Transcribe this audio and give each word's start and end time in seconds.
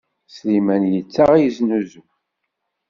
Sliman 0.27 0.83
yettaɣ 0.93 1.31
yeznuzu. 1.37 2.03